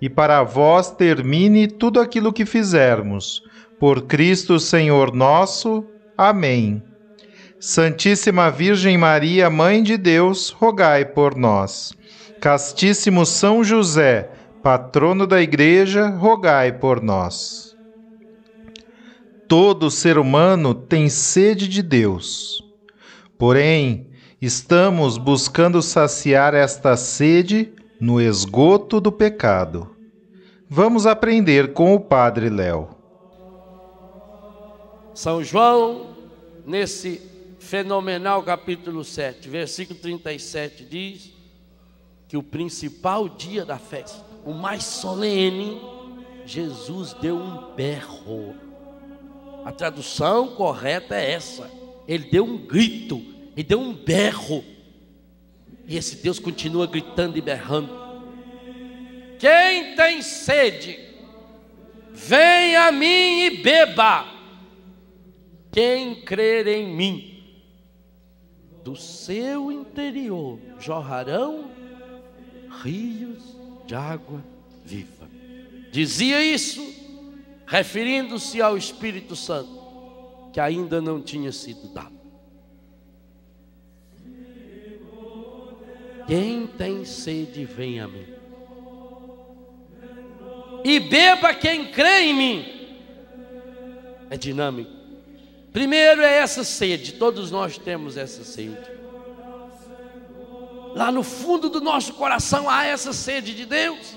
[0.00, 3.42] e para vós termine tudo aquilo que fizermos.
[3.78, 5.84] Por Cristo Senhor nosso.
[6.16, 6.82] Amém.
[7.58, 11.92] Santíssima Virgem Maria, Mãe de Deus, rogai por nós.
[12.40, 14.30] Castíssimo São José,
[14.62, 17.74] patrono da Igreja, rogai por nós.
[19.48, 22.62] Todo ser humano tem sede de Deus.
[23.38, 24.08] Porém,
[24.40, 29.96] estamos buscando saciar esta sede no esgoto do pecado.
[30.68, 32.88] Vamos aprender com o Padre Léo.
[35.14, 36.14] São João,
[36.66, 37.22] nesse
[37.58, 41.32] fenomenal capítulo 7, versículo 37, diz
[42.28, 45.80] que o principal dia da festa, o mais solene,
[46.44, 48.54] Jesus deu um berro.
[49.64, 51.70] A tradução correta é essa.
[52.06, 53.20] Ele deu um grito,
[53.56, 54.62] ele deu um berro.
[55.86, 57.90] E esse Deus continua gritando e berrando.
[59.38, 60.98] Quem tem sede,
[62.12, 64.26] venha a mim e beba.
[65.70, 67.44] Quem crer em mim,
[68.82, 71.70] do seu interior jorrarão
[72.82, 74.42] rios de água
[74.84, 75.28] viva.
[75.92, 76.82] Dizia isso,
[77.66, 82.15] referindo-se ao Espírito Santo, que ainda não tinha sido dado.
[86.26, 88.26] Quem tem sede, vem a mim.
[90.84, 92.96] E beba quem crê em mim.
[94.30, 94.90] É dinâmico.
[95.72, 98.96] Primeiro é essa sede, todos nós temos essa sede.
[100.94, 104.16] Lá no fundo do nosso coração há essa sede de Deus.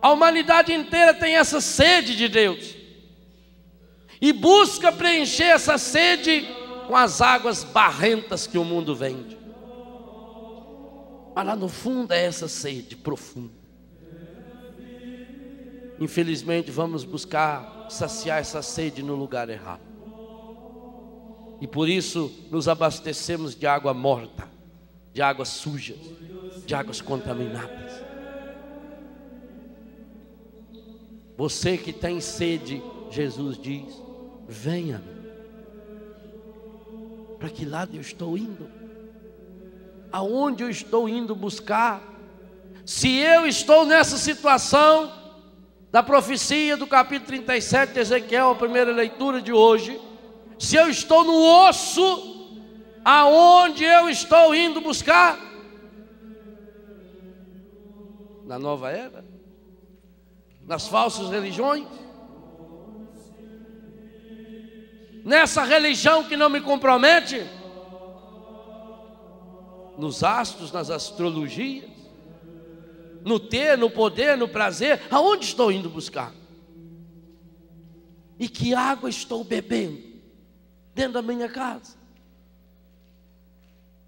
[0.00, 2.74] A humanidade inteira tem essa sede de Deus.
[4.20, 6.48] E busca preencher essa sede
[6.86, 9.43] com as águas barrentas que o mundo vende.
[11.34, 13.52] Mas lá no fundo é essa sede profunda.
[16.00, 19.82] Infelizmente, vamos buscar saciar essa sede no lugar errado.
[21.60, 24.48] E por isso nos abastecemos de água morta,
[25.12, 25.98] de águas sujas,
[26.66, 28.04] de águas contaminadas.
[31.36, 34.00] Você que tem sede, Jesus diz:
[34.48, 35.02] venha.
[37.38, 38.83] Para que lado eu estou indo?
[40.14, 42.00] Aonde eu estou indo buscar.
[42.86, 45.12] Se eu estou nessa situação
[45.90, 50.00] da profecia do capítulo 37 de Ezequiel, a primeira leitura de hoje,
[50.56, 51.34] se eu estou no
[51.66, 52.62] osso,
[53.04, 55.36] aonde eu estou indo buscar?
[58.44, 59.24] Na nova era?
[60.64, 61.88] Nas falsas religiões?
[65.24, 67.63] Nessa religião que não me compromete?
[69.96, 71.90] Nos astros, nas astrologias,
[73.24, 76.32] no ter, no poder, no prazer, aonde estou indo buscar?
[78.38, 80.02] E que água estou bebendo
[80.94, 81.96] dentro da minha casa?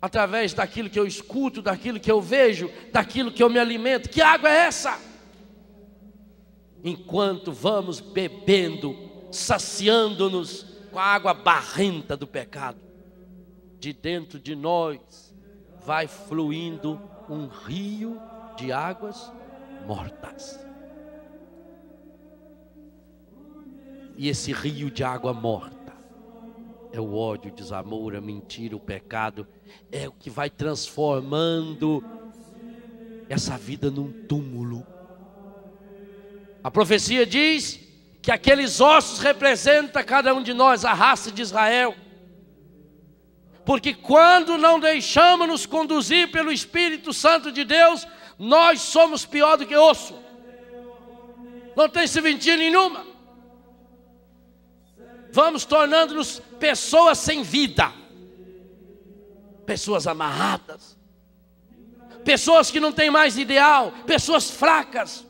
[0.01, 4.21] Através daquilo que eu escuto, daquilo que eu vejo, daquilo que eu me alimento, que
[4.21, 5.01] água é essa?
[6.85, 8.95] Enquanto vamos bebendo,
[9.33, 12.79] saciando-nos com a água barrenta do pecado,
[13.79, 15.26] de dentro de nós
[15.87, 17.01] vai fluindo
[17.31, 18.21] um rio
[18.57, 19.33] de águas
[19.87, 20.59] mortas.
[24.17, 25.93] E esse rio de água morta
[26.93, 29.47] é o ódio, o desamor, a mentira, o pecado,
[29.93, 32.03] é o que vai transformando
[33.29, 34.85] essa vida num túmulo.
[36.65, 37.79] A profecia diz
[38.21, 41.95] que aqueles ossos representam cada um de nós, a raça de Israel.
[43.67, 48.07] Porque quando não deixamos nos conduzir pelo Espírito Santo de Deus,
[48.39, 50.17] nós somos pior do que osso.
[51.75, 53.05] Não tem serventia nenhuma.
[55.33, 57.93] vamos tornando-nos pessoas sem vida,
[59.67, 60.97] pessoas amarradas,
[62.25, 65.27] pessoas que não têm mais ideal, pessoas fracas,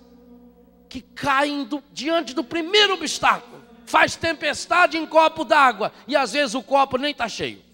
[0.89, 6.55] que caem do, diante do primeiro obstáculo, faz tempestade em copo d'água e às vezes
[6.55, 7.66] o copo nem está cheio.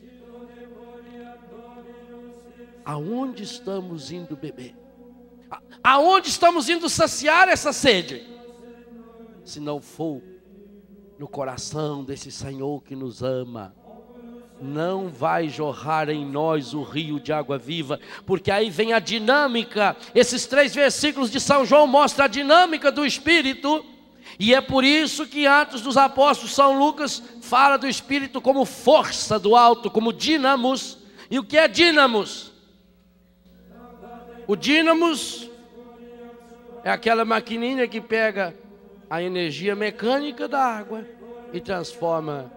[2.85, 4.77] Aonde estamos indo beber?
[5.83, 8.27] Aonde estamos indo saciar essa sede?
[9.45, 10.23] Se não for
[11.19, 13.75] no coração desse Senhor que nos ama,
[14.61, 19.97] não vai jorrar em nós o rio de água viva, porque aí vem a dinâmica.
[20.15, 23.85] Esses três versículos de São João mostram a dinâmica do Espírito,
[24.39, 29.39] e é por isso que Atos dos Apóstolos, São Lucas, fala do Espírito como força
[29.39, 30.99] do alto, como dínamos.
[31.31, 32.52] E o que é dínamos?
[34.47, 35.51] O dínamos
[36.85, 38.55] é aquela maquininha que pega
[39.09, 41.07] a energia mecânica da água
[41.53, 42.53] e transforma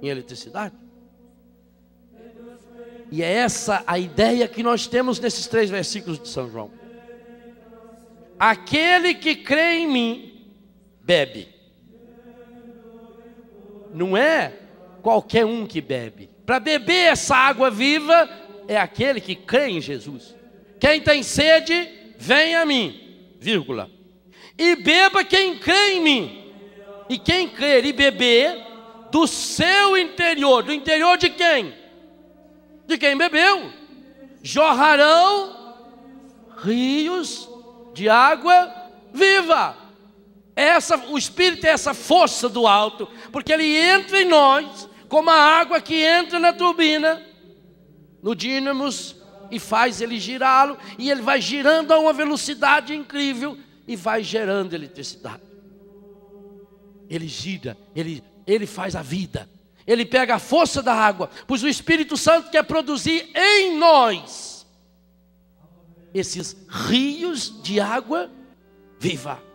[0.00, 0.74] em eletricidade.
[3.10, 6.70] E é essa a ideia que nós temos nesses três versículos de São João.
[8.38, 10.52] Aquele que crê em mim,
[11.02, 11.48] bebe.
[13.92, 14.52] Não é
[15.02, 16.30] qualquer um que bebe.
[16.46, 18.28] Para beber essa água viva,
[18.68, 20.36] é aquele que crê em Jesus.
[20.80, 21.88] Quem tem sede,
[22.18, 22.98] vem a mim,
[23.38, 23.90] vírgula.
[24.56, 26.52] E beba quem crê em mim.
[27.08, 28.56] E quem crer e beber,
[29.10, 31.74] do seu interior, do interior de quem?
[32.86, 33.70] De quem bebeu.
[34.42, 35.74] Jorrarão
[36.62, 37.48] rios
[37.92, 38.72] de água
[39.12, 39.76] viva.
[40.56, 45.34] Essa, o Espírito é essa força do alto, porque ele entra em nós, como a
[45.34, 47.22] água que entra na turbina,
[48.22, 49.19] no dínamos
[49.50, 54.74] e faz ele girá-lo, e ele vai girando a uma velocidade incrível e vai gerando
[54.74, 55.42] eletricidade.
[57.08, 59.48] Ele gira, ele, ele faz a vida,
[59.86, 64.66] ele pega a força da água, pois o Espírito Santo quer produzir em nós
[66.12, 68.30] esses rios de água
[68.98, 69.49] viva.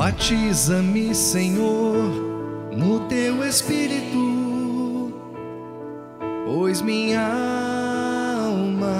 [0.00, 2.10] Batiza-me, Senhor,
[2.74, 5.12] no teu espírito,
[6.46, 7.20] pois minha
[8.40, 8.96] alma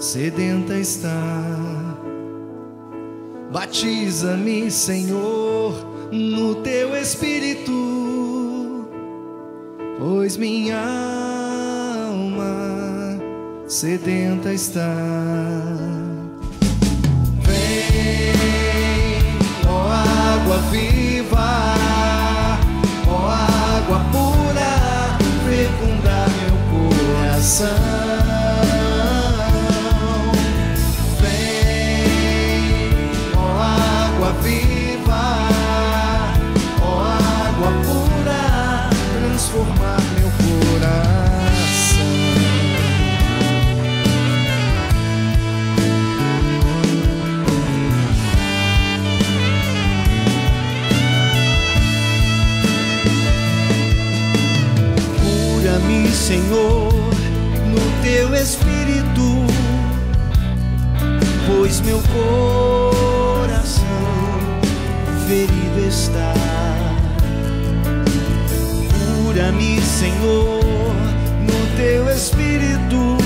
[0.00, 1.10] sedenta está.
[3.52, 5.74] Batiza-me, Senhor,
[6.10, 8.88] no teu espírito,
[9.98, 10.80] pois minha
[12.08, 13.20] alma
[13.68, 14.94] sedenta está.
[20.54, 21.74] Água viva,
[23.08, 27.93] ó água pura, fecundar meu coração.
[56.26, 56.90] Senhor,
[57.68, 59.44] no teu espírito,
[61.46, 63.84] pois meu coração
[65.28, 66.32] ferido está.
[69.22, 70.64] Cura-me, Senhor,
[71.42, 73.18] no teu espírito,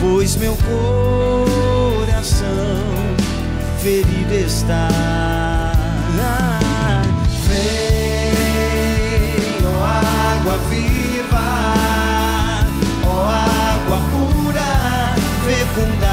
[0.00, 2.44] pois meu coração
[3.80, 4.90] ferido está.
[7.46, 8.34] Vem,
[9.64, 10.97] ó água viva,
[15.78, 16.07] fecundar meu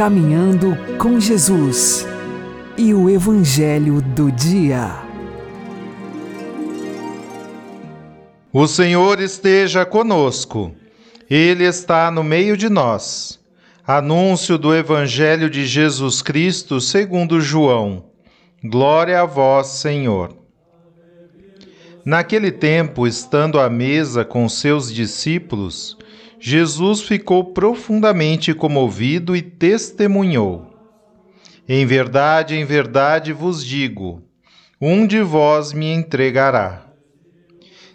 [0.00, 2.06] Caminhando com Jesus
[2.78, 4.98] e o Evangelho do Dia.
[8.50, 10.74] O Senhor esteja conosco,
[11.28, 13.38] Ele está no meio de nós.
[13.86, 18.06] Anúncio do Evangelho de Jesus Cristo segundo João.
[18.64, 20.34] Glória a vós, Senhor.
[22.06, 25.98] Naquele tempo, estando à mesa com seus discípulos,
[26.42, 30.72] Jesus ficou profundamente comovido e testemunhou:
[31.68, 34.22] Em verdade, em verdade vos digo,
[34.80, 36.86] um de vós me entregará.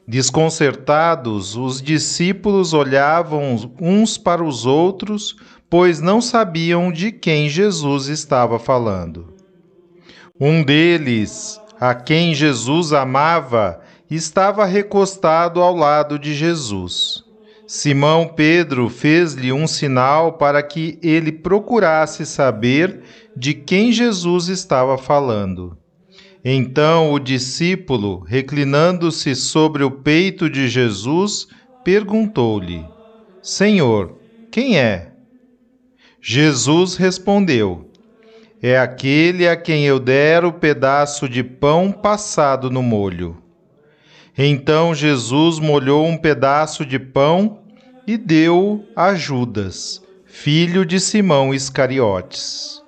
[0.07, 5.35] Desconcertados, os discípulos olhavam uns para os outros,
[5.67, 9.33] pois não sabiam de quem Jesus estava falando.
[10.39, 17.25] Um deles, a quem Jesus amava, estava recostado ao lado de Jesus.
[17.67, 23.01] Simão Pedro fez-lhe um sinal para que ele procurasse saber
[23.36, 25.75] de quem Jesus estava falando.
[26.43, 31.48] Então o discípulo, reclinando-se sobre o peito de Jesus,
[31.84, 32.86] perguntou-lhe:
[33.41, 34.15] Senhor,
[34.51, 35.12] quem é?
[36.22, 37.89] Jesus respondeu:
[38.62, 43.44] É aquele a quem eu der o pedaço de pão passado no molho.
[44.37, 47.59] Então Jesus molhou um pedaço de pão
[48.05, 52.83] e deu a Judas, filho de Simão Iscariotes.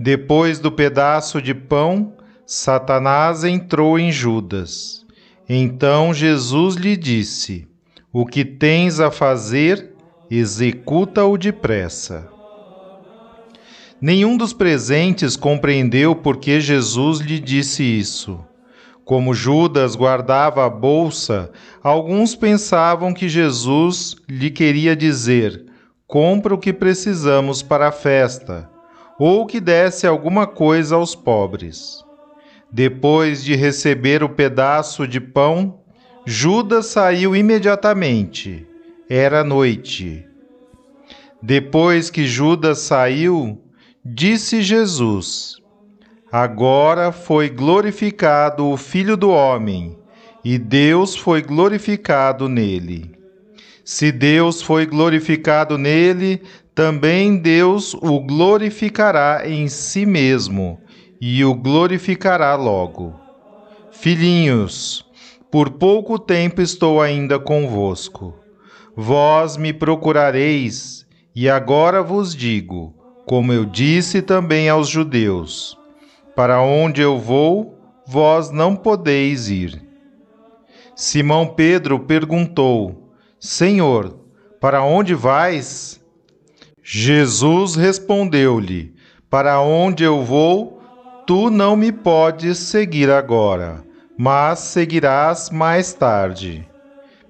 [0.00, 2.14] Depois do pedaço de pão,
[2.46, 5.04] Satanás entrou em Judas.
[5.46, 7.68] Então Jesus lhe disse:
[8.10, 9.92] O que tens a fazer,
[10.30, 12.26] executa-o depressa.
[14.00, 18.40] Nenhum dos presentes compreendeu por que Jesus lhe disse isso.
[19.04, 21.50] Como Judas guardava a bolsa,
[21.82, 25.66] alguns pensavam que Jesus lhe queria dizer:
[26.06, 28.70] compra o que precisamos para a festa,
[29.18, 32.02] ou que desse alguma coisa aos pobres.
[32.72, 35.80] Depois de receber o pedaço de pão,
[36.24, 38.66] Judas saiu imediatamente.
[39.08, 40.26] Era noite.
[41.42, 43.60] Depois que Judas saiu,
[44.02, 45.62] disse Jesus:
[46.36, 49.96] Agora foi glorificado o Filho do Homem,
[50.44, 53.12] e Deus foi glorificado nele.
[53.84, 56.42] Se Deus foi glorificado nele,
[56.74, 60.80] também Deus o glorificará em si mesmo
[61.20, 63.14] e o glorificará logo.
[63.92, 65.06] Filhinhos,
[65.52, 68.34] por pouco tempo estou ainda convosco.
[68.96, 72.92] Vós me procurareis, e agora vos digo,
[73.24, 75.78] como eu disse também aos judeus:
[76.34, 79.82] Para onde eu vou, vós não podeis ir.
[80.96, 84.18] Simão Pedro perguntou: Senhor,
[84.60, 86.00] para onde vais?
[86.82, 88.94] Jesus respondeu-lhe:
[89.28, 90.74] Para onde eu vou,
[91.26, 93.82] Tu não me podes seguir agora,
[94.14, 96.68] mas seguirás mais tarde.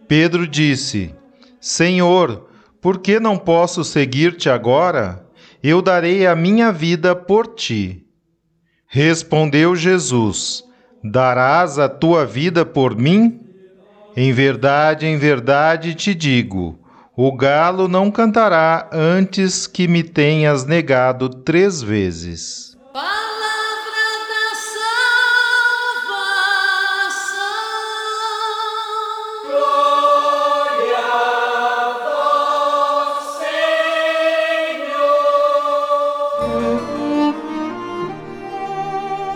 [0.08, 1.14] Pedro disse:
[1.60, 2.48] Senhor,
[2.80, 5.24] por que não posso seguir-te agora?
[5.62, 8.03] Eu darei a minha vida por ti.
[8.94, 10.62] Respondeu Jesus:
[11.02, 13.40] Darás a tua vida por mim?
[14.16, 16.78] Em verdade, em verdade te digo:
[17.16, 22.63] o galo não cantará antes que me tenhas negado três vezes.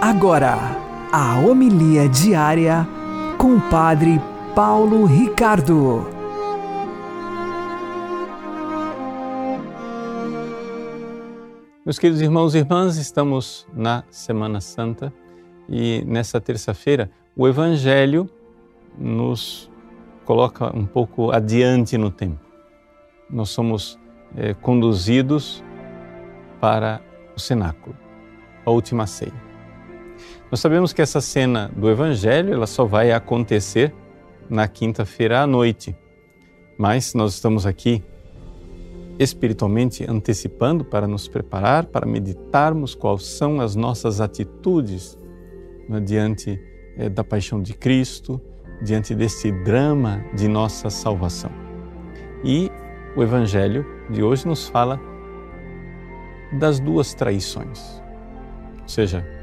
[0.08, 0.56] Agora,
[1.12, 2.88] a homilia diária
[3.36, 4.18] com o Padre
[4.54, 6.06] Paulo Ricardo.
[11.84, 15.12] Meus queridos irmãos e irmãs, estamos na Semana Santa
[15.68, 18.30] e nessa terça-feira o Evangelho
[18.98, 19.70] nos
[20.24, 22.40] coloca um pouco adiante no tempo.
[23.28, 23.98] Nós somos
[24.34, 25.62] é, conduzidos
[26.58, 26.98] para
[27.36, 27.94] o cenáculo,
[28.64, 29.47] a última ceia.
[30.50, 33.94] Nós sabemos que essa cena do Evangelho ela só vai acontecer
[34.48, 35.94] na quinta-feira à noite,
[36.78, 38.02] mas nós estamos aqui
[39.18, 45.18] espiritualmente antecipando para nos preparar, para meditarmos quais são as nossas atitudes
[45.86, 46.58] né, diante
[46.96, 48.40] é, da paixão de Cristo,
[48.82, 51.50] diante desse drama de nossa salvação.
[52.42, 52.70] E
[53.14, 54.98] o Evangelho de hoje nos fala
[56.52, 58.00] das duas traições,
[58.80, 59.38] ou seja,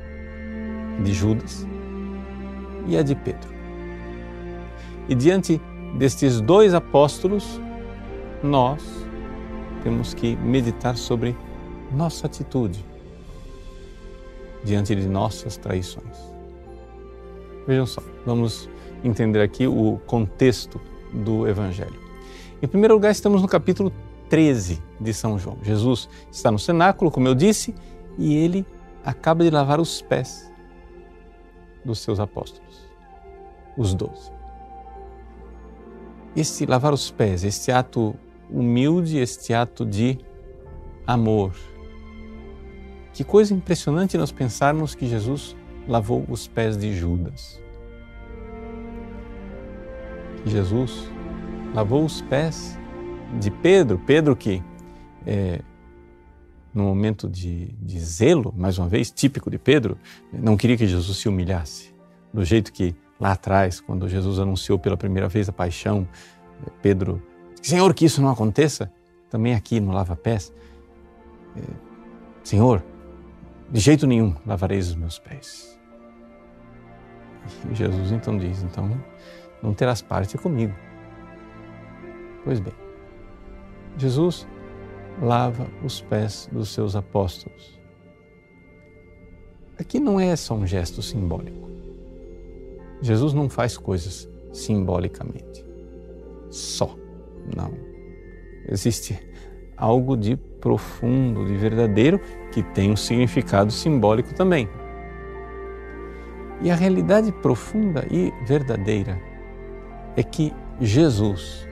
[1.04, 1.66] de Judas
[2.88, 3.50] e a de Pedro.
[5.08, 5.62] E diante
[5.98, 7.60] destes dois apóstolos,
[8.44, 8.82] nós
[9.84, 11.36] temos que meditar sobre
[11.92, 12.84] nossa atitude
[14.64, 16.18] diante de nossas traições.
[17.68, 18.70] Vejam só, vamos
[19.04, 20.82] entender aqui o contexto
[21.14, 22.00] do Evangelho.
[22.62, 23.92] Em primeiro lugar, estamos no capítulo
[24.30, 25.58] 13 de São João.
[25.62, 27.75] Jesus está no cenáculo, como eu disse,
[28.18, 28.66] e ele
[29.04, 30.52] acaba de lavar os pés
[31.86, 32.89] dos seus apóstolos,
[33.77, 34.32] os doze.
[36.36, 38.15] Este lavar os pés, este ato
[38.50, 40.20] humilde, este ato de
[41.08, 41.54] amor.
[43.13, 45.56] Que coisa impressionante nós pensarmos que Jesus
[45.88, 47.62] lavou os pés de Judas.
[50.46, 51.10] Jesus
[51.74, 52.77] lavou os pés
[53.39, 54.62] de Pedro, Pedro que
[55.25, 55.62] é,
[56.75, 59.98] no momento de, de zelo, mais uma vez, típico de Pedro,
[60.34, 61.96] não queria que Jesus se humilhasse.
[62.34, 66.05] Do jeito que lá atrás, quando Jesus anunciou pela primeira vez a paixão,
[66.82, 67.24] Pedro
[67.62, 68.91] disse, Senhor, que isso não aconteça.
[69.29, 70.53] Também aqui no Lava Pés,
[71.55, 71.62] é,
[72.44, 72.84] Senhor,
[73.72, 75.79] de jeito nenhum lavareis os meus pés.
[77.72, 78.89] E Jesus então diz, então
[79.63, 80.75] não terás parte comigo.
[82.44, 82.74] Pois bem,
[83.98, 84.46] Jesus
[85.22, 87.79] lava os pés dos seus apóstolos.
[89.77, 91.70] Aqui não é só um gesto simbólico.
[93.01, 95.66] Jesus não faz coisas simbolicamente.
[96.50, 96.96] Só.
[97.55, 97.74] Não.
[98.68, 99.20] Existe
[99.77, 102.20] algo de profundo, de verdadeiro,
[102.51, 104.70] que tem um significado simbólico também.
[106.61, 109.22] E a realidade profunda e verdadeira
[110.16, 111.68] é que Jesus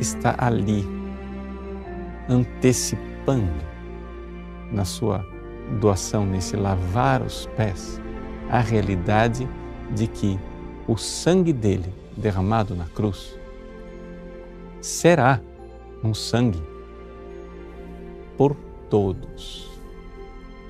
[0.00, 0.99] está ali
[2.30, 3.52] antecipando
[4.70, 5.26] na sua
[5.80, 8.00] doação, nesse lavar os pés,
[8.48, 9.48] a realidade
[9.94, 10.38] de que
[10.86, 13.36] o sangue dele derramado na cruz
[14.80, 15.40] será
[16.04, 16.62] um sangue
[18.36, 18.54] por
[18.88, 19.68] todos,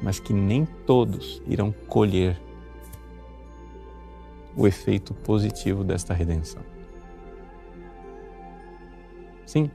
[0.03, 2.41] mas que nem todos irão colher
[4.57, 6.63] o efeito positivo desta redenção.
[9.47, 9.71] Sim,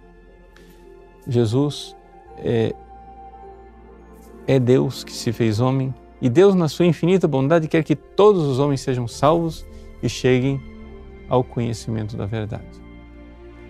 [1.28, 1.96] Jesus
[2.38, 2.74] é,
[4.48, 8.44] é Deus que se fez homem e Deus, na sua infinita bondade, quer que todos
[8.46, 9.66] os homens sejam salvos
[10.02, 10.62] e cheguem
[11.28, 12.66] ao conhecimento da verdade.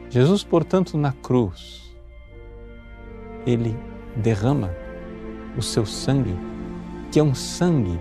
[0.10, 1.94] Jesus, portanto, na cruz,
[3.46, 3.76] ele
[4.16, 4.72] derrama
[5.58, 6.36] o seu sangue,
[7.12, 8.00] que é um sangue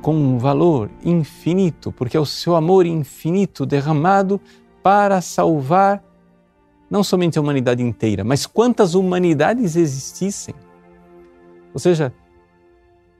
[0.00, 4.40] com um valor infinito, porque é o seu amor infinito derramado
[4.82, 6.04] para salvar
[6.92, 10.54] não somente a humanidade inteira, mas quantas humanidades existissem.
[11.72, 12.12] Ou seja,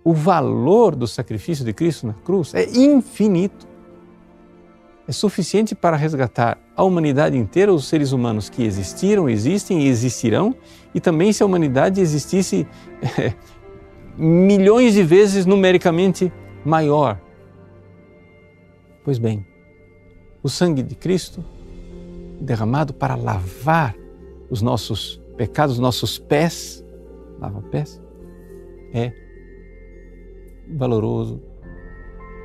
[0.05, 3.67] o valor do sacrifício de Cristo na cruz é infinito.
[5.09, 10.55] É suficiente para resgatar a humanidade inteira, os seres humanos que existiram, existem e existirão,
[10.95, 12.69] e também se a humanidade existisse
[13.19, 13.33] é,
[14.19, 16.31] milhões de vezes numericamente
[16.63, 17.19] maior.
[19.03, 19.47] Pois bem,
[20.43, 21.43] o sangue de Cristo
[22.43, 23.95] derramado para lavar
[24.51, 26.85] os nossos pecados, os nossos pés,
[27.39, 28.01] lava-pés,
[28.93, 29.13] é
[30.77, 31.43] valoroso,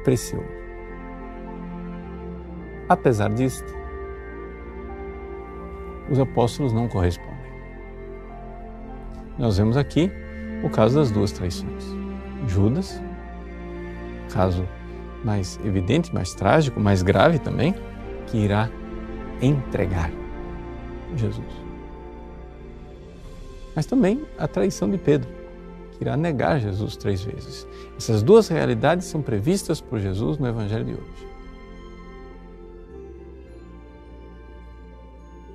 [0.04, 0.48] precioso.
[2.88, 3.66] Apesar disso,
[6.10, 7.36] os apóstolos não correspondem.
[9.38, 10.10] Nós vemos aqui
[10.64, 11.86] o caso das duas traições.
[12.48, 13.02] Judas,
[14.32, 14.68] caso
[15.24, 17.76] mais evidente, mais trágico, mais grave também,
[18.28, 18.70] que irá
[19.42, 20.12] entregar
[21.16, 21.46] Jesus.
[23.76, 25.30] Mas também a traição de Pedro,
[25.92, 27.68] que irá negar Jesus três vezes.
[27.96, 31.28] Essas duas realidades são previstas por Jesus no Evangelho de hoje.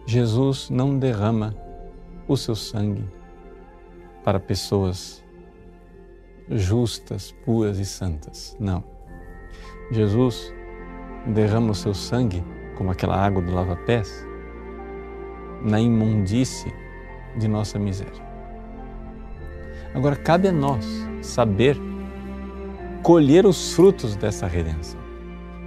[0.06, 1.54] Jesus não derrama
[2.28, 3.04] o seu sangue
[4.22, 5.22] para pessoas
[6.50, 8.56] justas, puras e santas.
[8.60, 8.84] Não.
[9.90, 10.52] Jesus
[11.26, 12.44] derrama o seu sangue
[12.82, 14.26] como aquela água do lava-pés,
[15.62, 16.74] na imundície
[17.36, 18.20] de nossa miséria.
[19.94, 20.84] Agora, cabe a nós
[21.20, 21.78] saber
[23.00, 25.00] colher os frutos dessa redenção.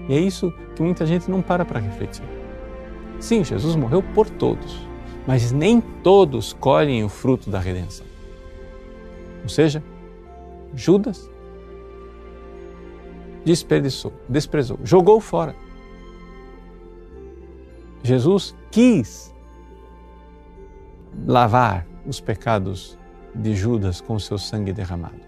[0.09, 2.25] E é isso que muita gente não para para refletir.
[3.17, 4.85] Sim, Jesus morreu por todos,
[5.25, 8.05] mas nem todos colhem o fruto da redenção.
[9.41, 9.81] Ou seja,
[10.73, 11.31] Judas
[13.45, 15.55] desperdiçou, desprezou, jogou fora
[18.05, 19.33] Jesus quis
[21.25, 22.99] lavar os pecados
[23.33, 25.21] de Judas com seu sangue derramado.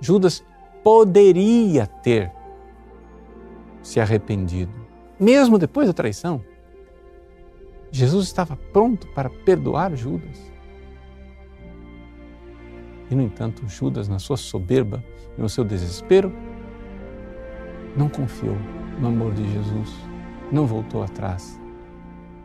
[0.00, 0.42] Judas
[0.82, 2.32] poderia ter
[3.82, 4.72] se arrependido,
[5.20, 6.42] mesmo depois da traição.
[7.92, 10.40] Jesus estava pronto para perdoar Judas.
[13.10, 15.04] E, no entanto, Judas, na sua soberba
[15.36, 16.32] e no seu desespero,
[17.94, 18.56] não confiou
[18.98, 20.15] no amor de Jesus,
[20.50, 21.60] não voltou atrás,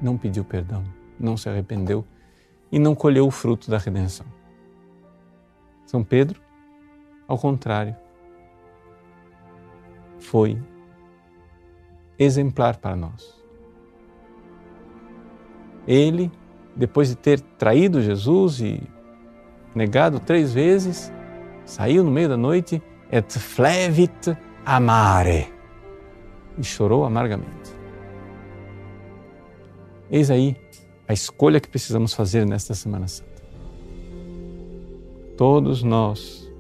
[0.01, 0.83] não pediu perdão,
[1.19, 2.05] não se arrependeu
[2.71, 4.25] e não colheu o fruto da redenção.
[5.85, 6.41] São Pedro,
[7.27, 7.95] ao contrário,
[10.19, 10.57] foi
[12.17, 13.39] exemplar para nós.
[15.87, 16.31] Ele,
[16.75, 18.81] depois de ter traído Jesus e
[19.75, 21.11] negado três vezes,
[21.65, 25.51] saiu no meio da noite et flevit amare
[26.57, 27.60] e chorou amargamente.
[30.11, 30.57] Eis aí
[31.07, 33.31] a escolha que precisamos fazer nesta Semana Santa.
[35.37, 36.51] Todos nós,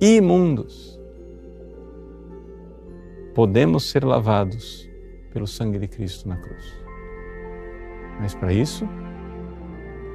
[0.00, 0.98] imundos,
[3.32, 4.90] podemos ser lavados
[5.32, 6.64] pelo sangue de Cristo na cruz.
[8.20, 8.84] Mas para isso,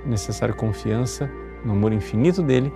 [0.06, 1.32] é necessário confiança
[1.64, 2.74] no amor infinito dele,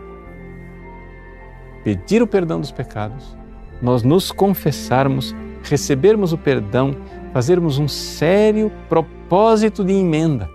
[1.84, 3.38] pedir o perdão dos pecados,
[3.82, 6.96] nós nos confessarmos, recebermos o perdão,
[7.38, 10.50] fazermos um sério propósito de emenda,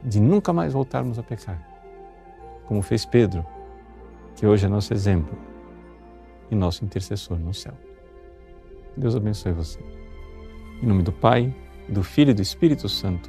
[0.00, 1.60] de nunca mais voltarmos a pecar,
[2.66, 3.44] como fez Pedro,
[4.36, 5.36] que hoje é nosso exemplo
[6.52, 7.74] e nosso intercessor no céu.
[8.96, 9.80] Deus abençoe você.
[10.80, 11.52] Em nome do Pai,
[11.88, 13.28] do Filho e do Espírito Santo.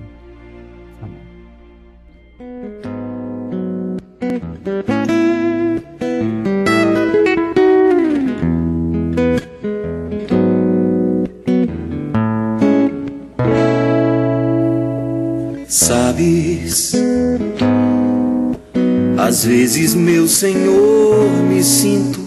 [19.38, 22.20] Às vezes, meu Senhor, me sinto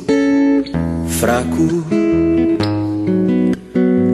[1.18, 1.84] fraco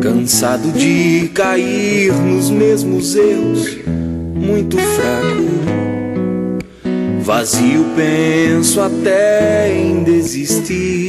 [0.00, 3.76] cansado de cair nos mesmos erros,
[4.34, 5.44] muito fraco,
[7.20, 11.05] vazio, penso até em desistir.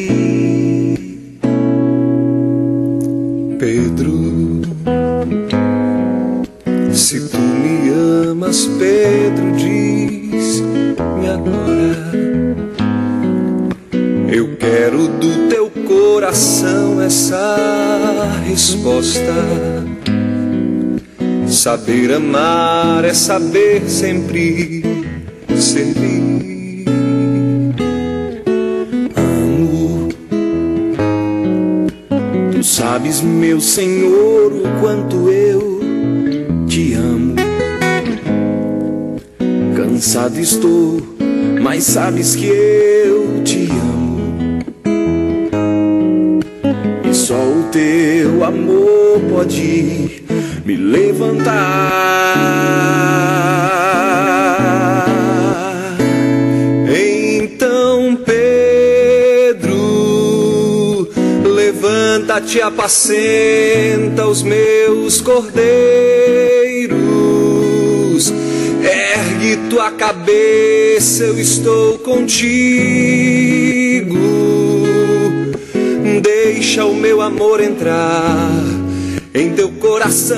[18.57, 19.35] Resposta.
[21.47, 24.81] Saber amar é saber sempre
[25.55, 26.85] servir.
[29.15, 30.09] Amo,
[32.51, 35.79] tu sabes, meu Senhor, o quanto eu
[36.67, 37.35] te amo.
[39.75, 40.99] Cansado estou,
[41.61, 43.96] mas sabes que eu te amo.
[47.77, 50.23] Teu amor pode
[50.65, 51.53] me levantar.
[56.89, 58.17] Então,
[59.55, 59.67] Pedro,
[61.43, 65.67] levanta-te, apacenta os meus cordeiros.
[68.81, 73.86] Ergue tua cabeça, eu estou contigo
[76.67, 78.51] deixa o meu amor entrar
[79.33, 80.37] em teu coração.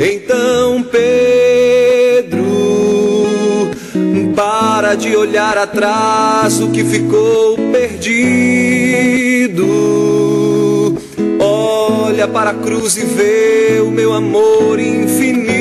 [0.00, 2.42] Então, Pedro,
[4.34, 9.66] para de olhar atrás o que ficou perdido.
[11.38, 15.52] Olha para a cruz e vê o meu amor infinito.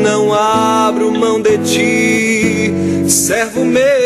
[0.00, 2.72] Não abro mão de ti,
[3.08, 4.03] servo meu.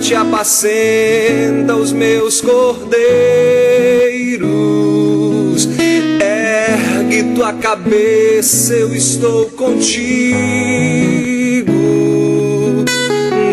[0.00, 2.88] Levanta-te, apacenta os meus cordeiros.
[6.20, 10.00] Ergue tua cabeça, eu estou contigo.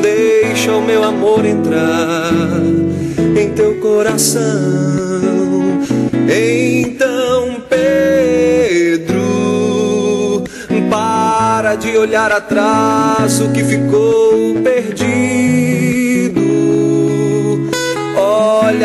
[0.02, 2.32] Deixa o meu amor entrar
[3.40, 4.42] em teu coração.
[6.30, 9.14] Então, Pedro,
[10.90, 14.57] para de olhar atrás o que ficou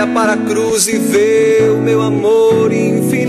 [0.03, 3.23] Olha para a cruz e vê o meu amor infinito.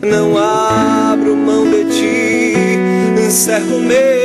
[0.00, 4.15] Não abro mão de ti, servo meu.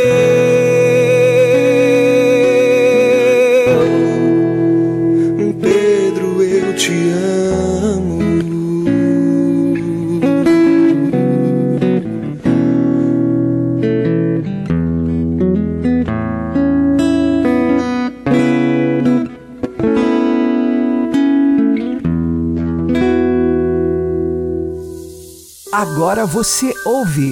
[26.02, 27.32] Agora você ouve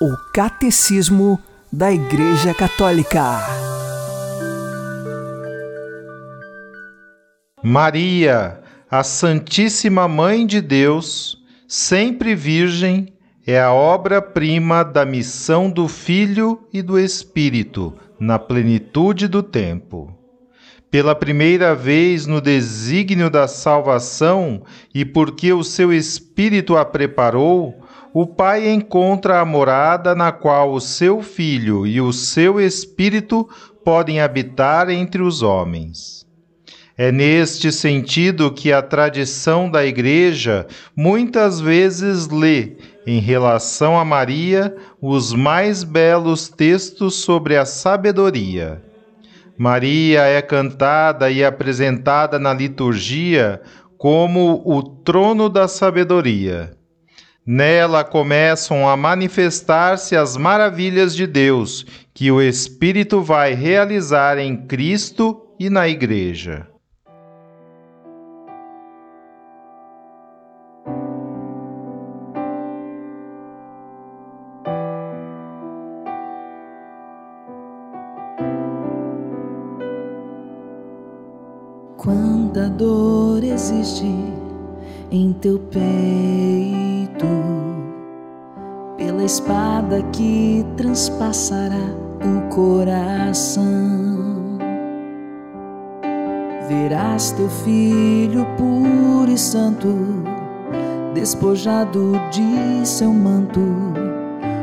[0.00, 1.38] o Catecismo
[1.70, 3.22] da Igreja Católica.
[7.62, 11.36] Maria, a Santíssima Mãe de Deus,
[11.68, 13.12] sempre Virgem,
[13.46, 20.23] é a obra-prima da missão do Filho e do Espírito na plenitude do tempo.
[20.94, 24.62] Pela primeira vez no desígnio da salvação
[24.94, 27.74] e porque o seu Espírito a preparou,
[28.12, 33.48] o Pai encontra a morada na qual o seu Filho e o seu Espírito
[33.84, 36.24] podem habitar entre os homens.
[36.96, 44.72] É neste sentido que a tradição da Igreja muitas vezes lê, em relação a Maria,
[45.02, 48.93] os mais belos textos sobre a sabedoria.
[49.56, 53.60] Maria é cantada e apresentada na liturgia
[53.96, 56.76] como o trono da sabedoria.
[57.46, 65.40] Nela começam a manifestar-se as maravilhas de Deus que o Espírito vai realizar em Cristo
[65.58, 66.73] e na Igreja.
[83.74, 84.06] Existe
[85.10, 87.26] em teu peito,
[88.96, 93.64] pela espada que transpassará o coração.
[96.68, 99.94] Verás teu filho puro e santo,
[101.12, 103.60] despojado de seu manto,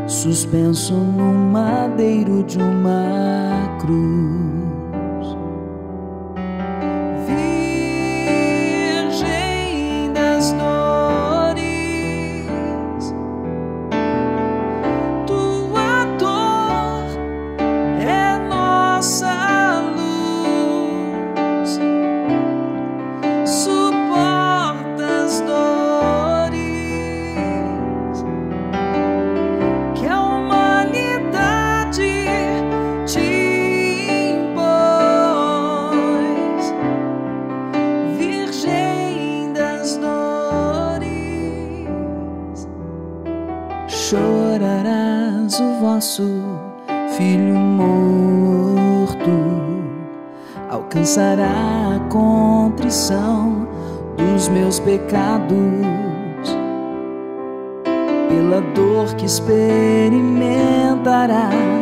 [0.07, 4.60] suspenso no madeiro de uma cruz.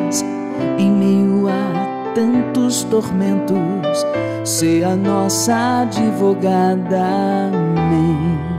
[0.10, 0.26] Experimentarás
[0.78, 4.06] em meio a tantos tormentos,
[4.43, 7.06] ser a nossa advogada.
[7.54, 8.59] Amém.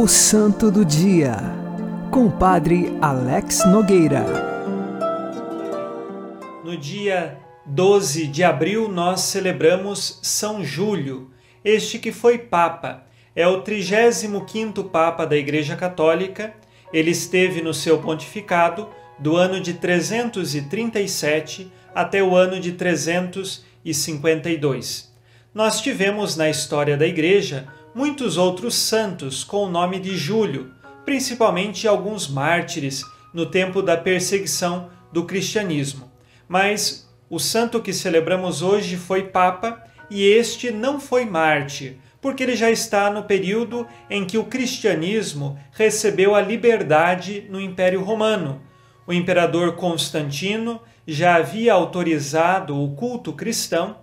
[0.00, 1.36] O Santo do Dia,
[2.10, 4.24] com o Padre Alex Nogueira.
[6.64, 11.30] No dia 12 de abril, nós celebramos São Júlio,
[11.62, 13.04] este que foi Papa.
[13.36, 16.54] É o 35 Papa da Igreja Católica.
[16.90, 25.12] Ele esteve no seu pontificado do ano de 337 até o ano de 352.
[25.52, 30.72] Nós tivemos na história da Igreja muitos outros santos com o nome de Júlio,
[31.04, 33.04] principalmente alguns mártires
[33.34, 36.10] no tempo da perseguição do cristianismo.
[36.48, 42.56] Mas o santo que celebramos hoje foi Papa e este não foi mártir, porque ele
[42.56, 48.62] já está no período em que o cristianismo recebeu a liberdade no Império Romano.
[49.06, 53.98] O imperador Constantino já havia autorizado o culto cristão,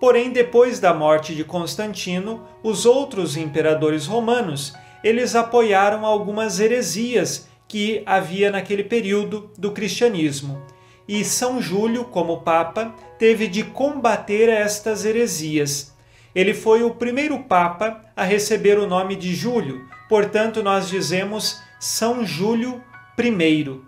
[0.00, 8.02] porém depois da morte de Constantino, os outros imperadores romanos, eles apoiaram algumas heresias que
[8.04, 10.62] havia naquele período do cristianismo.
[11.06, 15.94] E São Júlio, como papa, teve de combater estas heresias
[16.34, 22.26] ele foi o primeiro Papa a receber o nome de Júlio, portanto, nós dizemos São
[22.26, 22.82] Júlio
[23.16, 23.80] I.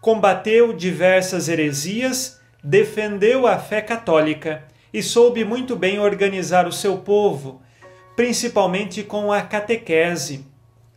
[0.00, 7.60] Combateu diversas heresias, defendeu a fé católica e soube muito bem organizar o seu povo,
[8.16, 10.46] principalmente com a catequese,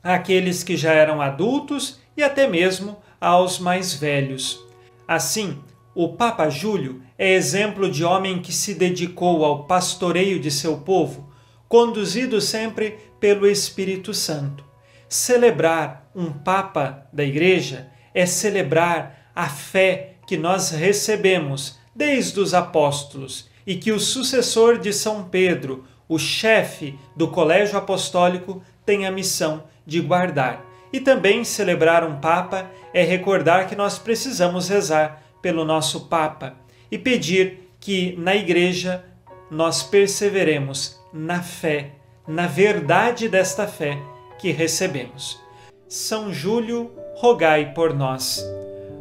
[0.01, 4.63] àqueles que já eram adultos e até mesmo aos mais velhos.
[5.07, 5.59] Assim,
[5.95, 11.31] o Papa Júlio é exemplo de homem que se dedicou ao pastoreio de seu povo,
[11.67, 14.63] conduzido sempre pelo Espírito Santo.
[15.07, 23.49] Celebrar um Papa da Igreja é celebrar a fé que nós recebemos desde os apóstolos
[23.65, 29.63] e que o sucessor de São Pedro, o chefe do Colégio Apostólico, tem a missão
[29.85, 30.65] de guardar.
[30.93, 36.53] E também celebrar um Papa é recordar que nós precisamos rezar pelo nosso Papa
[36.91, 39.03] e pedir que na Igreja
[39.49, 41.93] nós perseveremos na fé,
[42.27, 43.97] na verdade desta fé
[44.39, 45.41] que recebemos.
[45.88, 48.43] São Júlio, rogai por nós.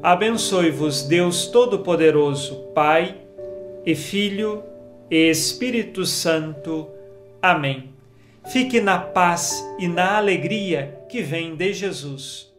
[0.02, 3.16] Abençoe-vos Deus Todo-Poderoso, Pai
[3.84, 4.62] e Filho
[5.10, 6.88] e Espírito Santo.
[7.40, 7.90] Amém.
[8.50, 12.51] Fique na paz e na alegria que vem de Jesus.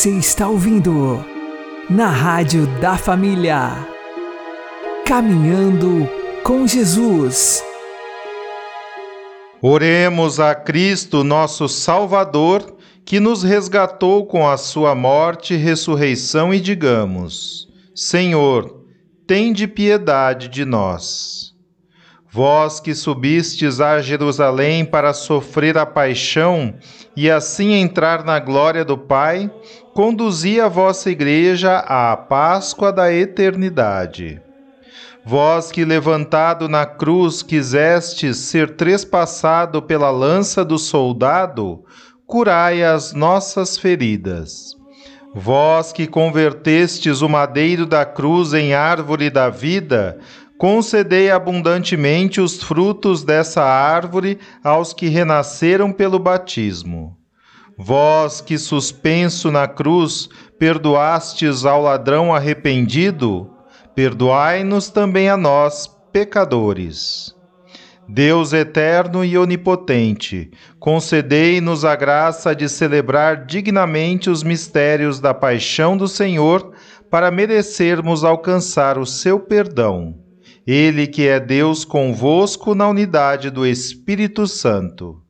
[0.00, 1.22] Você está ouvindo
[1.90, 3.86] na Rádio da Família.
[5.04, 6.08] Caminhando
[6.42, 7.62] com Jesus.
[9.60, 16.58] Oremos a Cristo, nosso Salvador, que nos resgatou com a sua morte e ressurreição, e
[16.58, 18.86] digamos: Senhor,
[19.26, 21.50] tende piedade de nós.
[22.32, 26.74] Vós que subistes a Jerusalém para sofrer a paixão
[27.16, 29.50] e assim entrar na glória do Pai,
[29.94, 34.40] conduzi a vossa igreja à Páscoa da eternidade.
[35.24, 41.84] Vós que levantado na cruz quisestes ser trespassado pela lança do soldado,
[42.26, 44.76] curai as nossas feridas.
[45.34, 50.18] Vós que convertestes o madeiro da cruz em árvore da vida,
[50.56, 57.19] concedei abundantemente os frutos dessa árvore aos que renasceram pelo batismo.
[57.82, 60.28] Vós que suspenso na cruz
[60.58, 63.50] perdoastes ao ladrão arrependido,
[63.94, 67.34] perdoai-nos também a nós, pecadores.
[68.06, 76.06] Deus eterno e onipotente, concedei-nos a graça de celebrar dignamente os mistérios da paixão do
[76.06, 76.74] Senhor,
[77.08, 80.16] para merecermos alcançar o seu perdão.
[80.66, 85.29] Ele que é Deus convosco na unidade do Espírito Santo.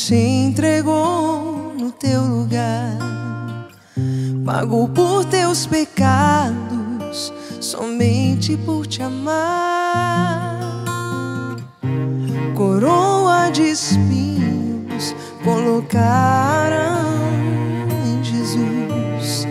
[0.00, 2.96] Se entregou no teu lugar,
[4.46, 7.30] pagou por teus pecados,
[7.60, 10.58] somente por te amar.
[12.56, 17.04] Coroa de espinhos colocaram
[18.06, 19.46] em Jesus,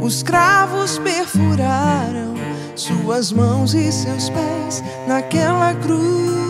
[0.00, 2.34] os cravos perfuraram
[2.74, 6.43] suas mãos e seus pés naquela cruz.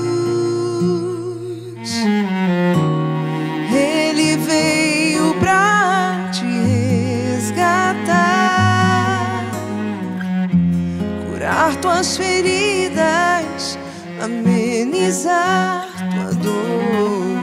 [11.64, 13.78] Curar tuas feridas,
[14.22, 17.40] amenizar tua dor.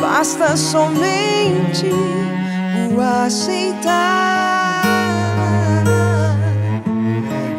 [0.00, 1.88] Basta somente
[2.94, 4.82] o aceitar.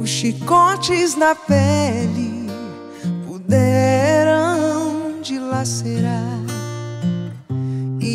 [0.00, 1.81] Os chicotes na pele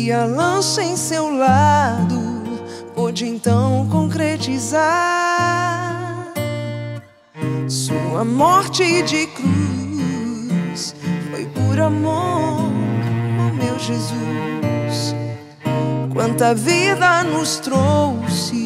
[0.08, 2.18] e a lança em seu lado
[2.94, 4.82] pôde então concretizar
[7.68, 10.94] sua morte de cruz.
[11.30, 12.58] Foi por amor,
[13.38, 15.14] oh meu Jesus.
[16.14, 18.56] Quanta vida nos trouxe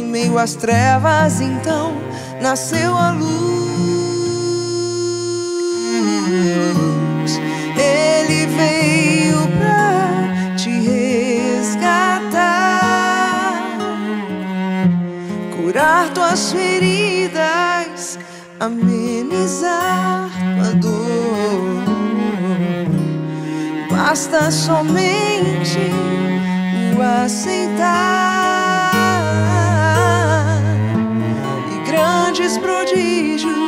[0.00, 1.92] em meio às trevas, então
[2.42, 3.57] nasceu a luz.
[15.78, 18.18] Curar tuas feridas,
[18.58, 21.84] amenizar tua dor.
[23.88, 25.92] Basta somente
[26.96, 28.90] o aceitar
[31.72, 33.67] e grandes prodígios